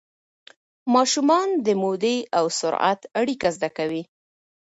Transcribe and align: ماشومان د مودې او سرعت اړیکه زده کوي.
ماشومان 0.93 1.47
د 1.65 1.67
مودې 1.81 2.17
او 2.37 2.45
سرعت 2.59 3.01
اړیکه 3.21 3.47
زده 3.55 3.69
کوي. 3.77 4.03